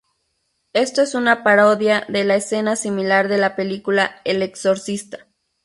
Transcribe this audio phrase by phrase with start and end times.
[0.73, 5.27] Esto es una parodia de la escena similar de la película "El exorcista".